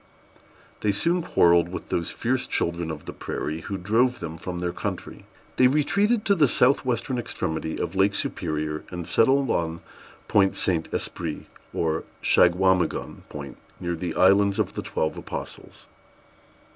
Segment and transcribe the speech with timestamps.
[0.79, 4.73] They soon quarrelled with those fierce children of the prairie, who drove them from their
[4.73, 5.25] country.
[5.57, 9.81] They retreated to the south western extremity of Lake Superior, and settled on
[10.27, 15.85] Point Saint Esprit, or Shagwamigon Point, near the Islands of the Twelve Apostles.